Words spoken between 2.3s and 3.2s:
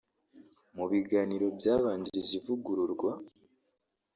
ivugururwa